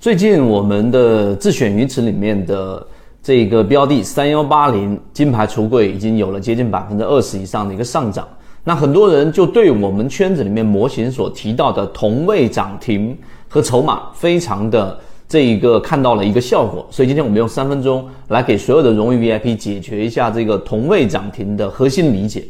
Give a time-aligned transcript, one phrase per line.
[0.00, 2.86] 最近我们的自选鱼池里面的
[3.22, 8.26] 这个标的三幺八零金牌橱柜已经有了接近百分之二十以上的一个上涨，
[8.64, 13.14] 那很多人就对我们圈子里面模型所提到的同位涨停
[13.46, 22.42] 和筹码非常的这一个看到了一个效果，所以今天我们用三分钟来给所有的荣誉 VIP 解决一下这个同位涨停的核心理解。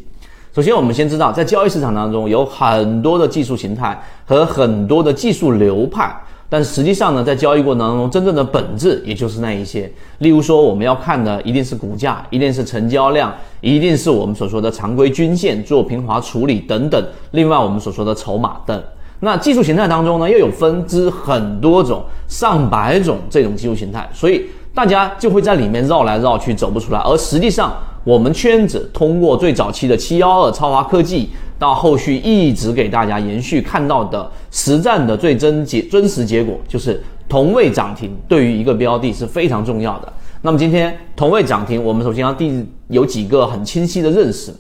[0.54, 6.14] 首先，我们先知道在交易市场当中有很多的技术形态和很多的技术流派。
[6.52, 9.88] 但实际上呢，在交易过程当中，真正的本质也就是那一些。
[10.18, 17.00] 例如说，我们要看的一定是股价，一定是成交量，一定是我们所说的常规均线做平滑处理等等。
[17.30, 18.82] 另外，我们所说的筹码等。
[19.20, 26.98] 那技术形态当中呢，又有分支很多种、上百种这种技术形态，所以大家就会在里面绕来绕去，走不出来。
[26.98, 31.30] 而实际上，我们圈子通过最早期的七幺二超华科技。
[31.60, 40.10] 到后续一直给大家延续看到的实战的最真结真实结果，就是同位涨停对于一个标的是非常重要的。
[40.40, 44.50] 那么今天同位涨停，我们首先要第有几个很清晰的认识。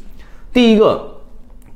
[0.52, 1.02] 第一个，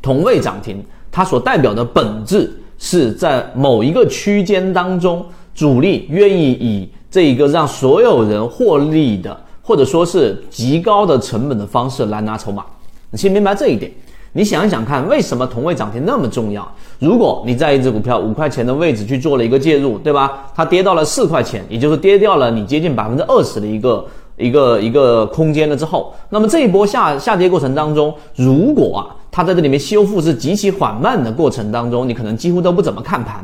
[0.02, 12.62] 同位涨停它所代表的本质是在某一个区间当中，主力愿意以这一个让所有人获利的，或者说是极高的成本的方式来拿筹码。
[13.10, 13.90] 你先明白这一点。
[14.36, 16.68] 你想一想看，为什么同位涨停那么重要？
[16.98, 20.46] 如果你在一只股票五块钱的位置去做了一个介入，对吧？
[20.56, 24.04] 它跌到了四块钱，也就是跌掉了你接近百分之二十的一个
[24.36, 33.36] 一个一个空间了之后，那么这一波下下跌过程当中，如果啊它在这里面修复是极其缓慢的过程当中，你可能几乎都不怎么看盘。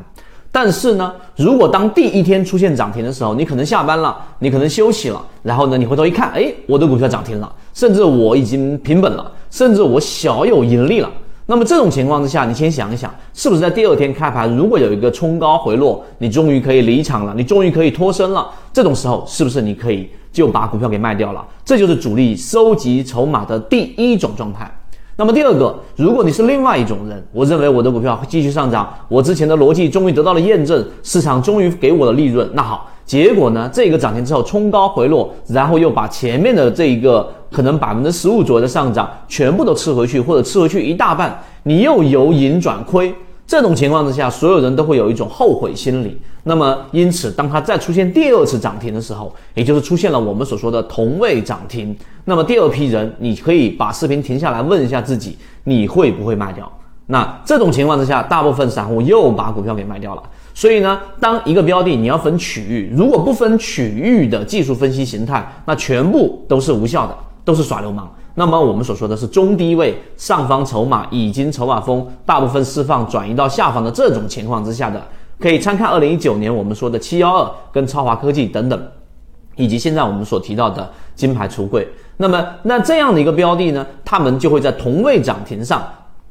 [0.53, 11.11] 但是呢，如果当第一天出现涨停的时候，你可能下班了，你可能休息了，然后呢，你回头一看，哎，我的股票涨停了，甚至我已经平本了，甚至我小有盈利了。
[11.47, 21.45] 那么这种情况之下，你先想一想，是不是在第二天开盘，如果有一个冲高回落，你终于可以离场了，你终于可以脱身了，这种时候是不是你可以就把股票给卖掉了？
[21.65, 24.71] 这就是主力收集筹码的第一种状态。
[25.17, 32.49] 那么第二个，如果你是另外一种人，我认为我的股票会继续上涨，我之前的逻辑终于得到了验证，市场终于给我的利润。
[32.55, 43.13] 那好，结果呢，这个涨停之后冲高回落，然后又把前面的这一个可能百分之十五左右的上涨全部都吃回去，或者吃回去一大半，你又由盈转亏。
[43.49, 46.17] 这种情况之下，所有人都会有一种后悔心理。
[46.45, 51.93] 那么，因此，当它再出现第二次涨停的时候，也就是出现了我们所说的同位涨停，
[52.27, 56.71] 那么第二批人，你可以把视频停下来问一下自己，你会不会卖掉？
[57.11, 60.23] 那这种情况之下，大部分散户又把股票给卖掉了。
[60.55, 68.09] 所以呢，当一个标的你要分区域，如果不分区域的技术分析形态，那全部都是无效的，都是耍流氓。
[68.37, 75.03] 那么我们所说的是中低位上方筹码已经筹码峰大部分释放转移到下方的这种情况之下的，
[75.39, 78.81] 可以参看二零一九年我们说的七幺二跟超华科技等等，
[79.57, 81.89] 以及现在我们所提到的金牌橱柜。
[82.19, 85.83] 那么那这样的一个标的呢，他们就会在同位涨停上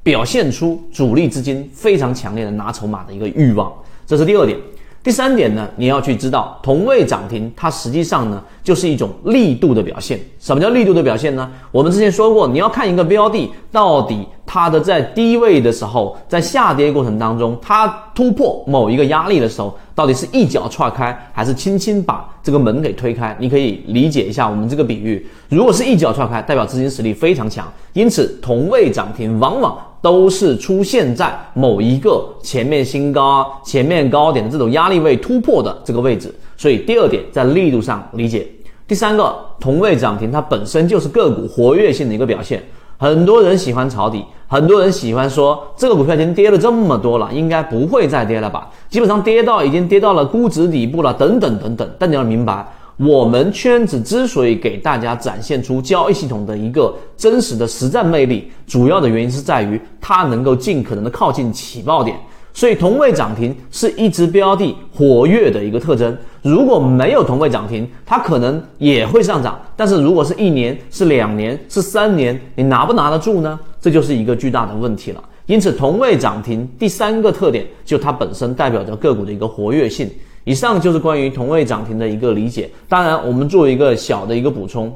[0.09, 3.71] 表现出主力资金非常强烈的拿筹码的一个欲望，
[4.07, 4.57] 这是第二点。
[5.03, 10.19] 第三点呢，你要去知道同位涨停，它实际上呢就是一种力度的表现。
[10.39, 11.47] 什么叫力度的表现呢？
[11.71, 23.35] 我们之前说过，你要看一个标的到底它的在低位的时候，在下跌过程当中，它突破某一个压力的时候，到底是一脚踹开，还是轻轻把这个门给推开？
[23.39, 25.23] 你可以理解一下我们这个比喻。
[25.49, 29.77] 如果是一脚踹开，代表资金实力非常强，因此同位涨停往往。
[30.01, 38.47] 都是出现在某一个前面新高、前面高点的这种压力位突破的这个位置，所以第二点在力度上理解。
[38.87, 42.63] 第三个，同位涨停它本身就是个股活跃性的一个表现。
[42.97, 48.69] 很多人喜欢抄底，很多人喜欢说这个股票已经跌了这么多了，应该不会再跌了吧？
[48.89, 51.89] 基本上跌到已经跌到了估值底部了，等等等等。
[51.97, 52.67] 但你要明白。
[52.99, 62.17] 我们圈子之所以给大家展现出交易系统的一个真实的实战魅力，主要的原因是在于它能够尽可能的靠近起爆点。
[62.53, 66.17] 所以同位涨停是一只标的活跃的一个特征。
[66.41, 69.57] 如果没有同位涨停，它可能也会上涨。
[69.77, 73.57] 但是如果是一年、是两年、是三年，你拿不拿得住呢？
[73.79, 75.23] 这就是一个巨大的问题了。
[75.45, 80.09] 因此，同位涨停第三个特点就它本身代表着个股的一个活跃性。
[80.43, 82.69] 以上就是关于同位涨停的一个理解。
[82.87, 84.93] 当然，我们做一个小的一个补充：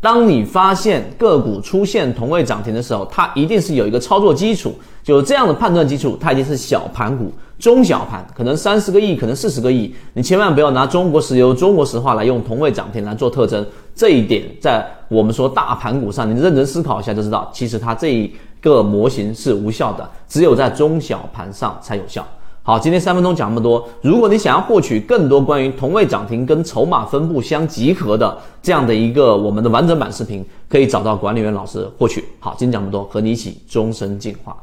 [0.00, 9.94] 当你发现个股出现同位涨停的时候，它一定是有一个操作基础，就是这样的判断基础，它已经是小盘股、中小盘，可能三十个亿，可能四十个亿。
[10.12, 13.64] 你千万不要拿中国石油、中国石化来用同位涨停来做特征。
[13.94, 22.26] 这一点在我们说大盘股上，你认真思考一下就知道，其实它这一个模型是无效的，只有在中小盘上才有效。
[22.64, 23.88] 好，今天三分钟讲那么多。
[24.02, 32.24] 如果你想要获取更多关于同位涨停跟筹码分布相集合的这样的一个我们的完整版视频，可以找到管理员老师获取。
[32.38, 34.56] 好，今天讲那么多，和你一起终身进化。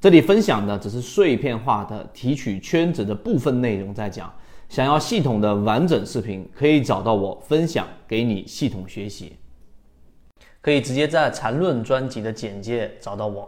[0.00, 4.32] 这里分享的只是碎片化的提取圈子的部分内容，在讲。
[4.70, 9.36] 想要系统的完整视频，可以找到我分享给你系统学习。
[10.62, 13.46] 可以直接在缠论专辑的简介找到我。